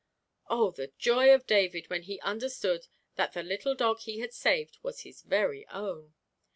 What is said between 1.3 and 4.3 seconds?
of David when he understood that the little dog he